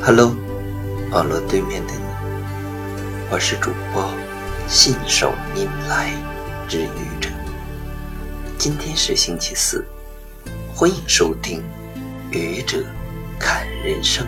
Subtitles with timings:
[0.00, 0.34] Hello，
[1.10, 2.00] 网络对面的你，
[3.30, 4.08] 我是主播
[4.68, 6.12] 信手拈来
[6.68, 7.28] 之愚者。
[8.56, 9.84] 今天是星期四，
[10.72, 11.60] 欢迎收听
[12.30, 12.78] 《愚者
[13.40, 14.24] 看人生》。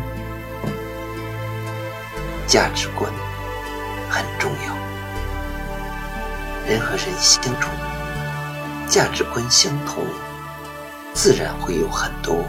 [2.49, 3.11] 价值观
[4.11, 4.75] 很重要，
[6.67, 7.71] 人和人相处，
[8.89, 10.05] 价值观相同，
[11.15, 12.45] 自然会有很多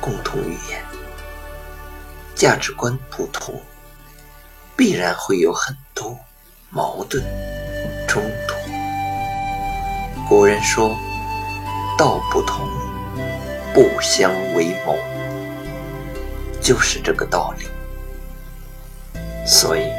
[0.00, 0.84] 共同语言。
[2.44, 3.58] 价值观不同，
[4.76, 6.14] 必然会有很多
[6.68, 7.24] 矛盾
[8.06, 8.54] 冲突。
[10.28, 10.94] 古人说
[11.96, 12.68] ：“道不同，
[13.72, 14.94] 不相为谋”，
[16.60, 17.66] 就是这个道理。
[19.46, 19.90] 所以，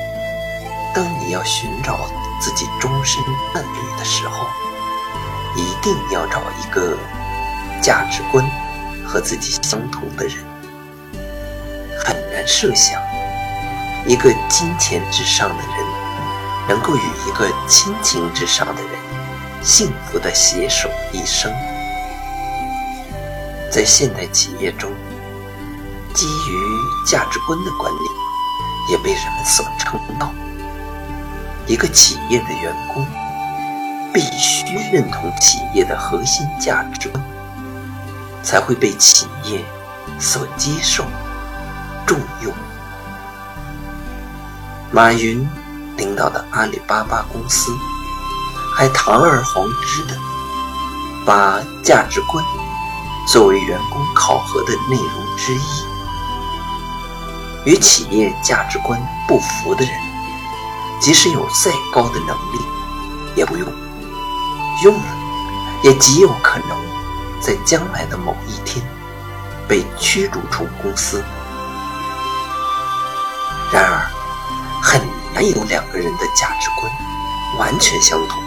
[0.94, 1.98] 当你要寻找
[2.40, 3.24] 自己终身
[3.56, 4.46] 伴侣的时候，
[5.56, 6.96] 一定要找一个
[7.82, 8.48] 价值观
[9.04, 10.55] 和自己相同的人。
[12.46, 13.02] 设想，
[14.06, 15.86] 一个金钱之上的人
[16.70, 18.92] 能够与一个亲情之上的人
[19.64, 21.52] 幸福的携手一生。
[23.72, 24.92] 在现代企业中，
[26.14, 30.32] 基于价值观的管理也被人们所称道。
[31.68, 33.06] 一个企业的员工
[34.14, 37.24] 必须认同企业的核心价值观，
[38.44, 39.66] 才会被企业
[40.20, 41.04] 所接受。
[42.06, 42.54] 重用。
[44.92, 45.48] 马云
[45.98, 47.72] 领导的阿里巴巴公司，
[48.76, 50.18] 还堂而皇之的
[51.26, 52.44] 把价值观
[53.28, 55.86] 作为员工考核的内容之一。
[57.66, 59.92] 与企业价值观不符的人，
[61.02, 62.60] 即使有再高的能力，
[63.36, 63.68] 也不用；
[64.84, 65.04] 用了，
[65.84, 66.78] 也极有可能
[67.42, 68.86] 在将来的某一天
[69.68, 71.24] 被驱逐出公司。
[73.76, 74.10] 然而，
[74.82, 75.02] 很
[75.34, 76.90] 难有两个人的价值观
[77.60, 78.42] 完全相同。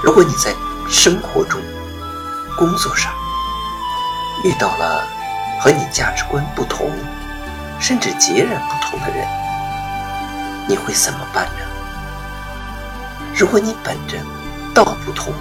[0.00, 0.54] 如果你在
[0.88, 1.60] 生活中、
[2.56, 3.12] 工作上
[4.44, 5.04] 遇到了
[5.60, 6.88] 和你价值观不同，
[7.80, 9.26] 甚至截然不同的人，
[10.68, 11.66] 你会怎么办呢？
[13.34, 14.18] 如果你本着
[14.72, 15.34] 道不同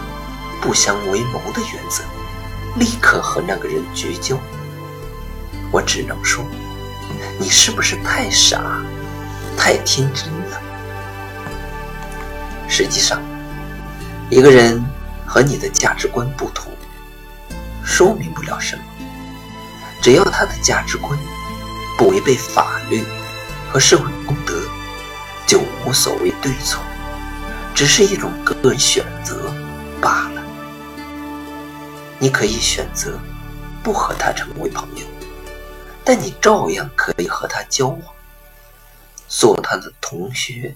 [0.59, 2.03] 不相为谋的原则，
[2.77, 4.35] 立刻和那个人绝交，
[5.71, 6.43] 我只能说。
[7.39, 8.81] 你是不是太傻、
[9.57, 10.61] 太天真了？
[12.67, 13.21] 实际上，
[14.29, 14.83] 一个人
[15.25, 16.71] 和你的价值观不同，
[17.83, 18.83] 说明不了什么。
[20.01, 21.17] 只要他的价值观
[21.97, 23.03] 不违背法律
[23.71, 24.53] 和社会公德，
[25.47, 26.81] 就无所谓对错，
[27.73, 29.53] 只是一种个人选择
[30.01, 30.41] 罢了。
[32.19, 33.19] 你可以选择
[33.81, 35.12] 不和他成为朋友。
[36.05, 37.99] 但你照样可以和他交往，
[39.27, 40.75] 做他的同学、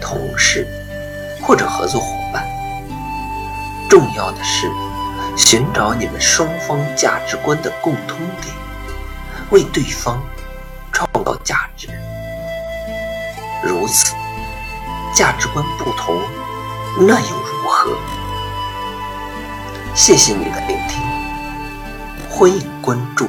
[0.00, 0.66] 同事
[1.42, 2.46] 或者合作伙伴。
[3.90, 4.70] 重要的是
[5.36, 8.54] 寻找你们双方价值观的共通点，
[9.50, 10.22] 为对方
[10.92, 11.88] 创造价值。
[13.62, 14.14] 如此，
[15.14, 16.16] 价值观不同，
[17.06, 17.96] 那又如何？
[19.94, 21.02] 谢谢你的聆听，
[22.30, 23.28] 欢迎关注。